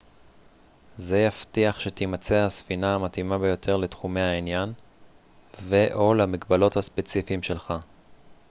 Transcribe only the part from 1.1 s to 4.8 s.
יבטיח שתימצא הספינה המתאימה ביותר לתחומי העניין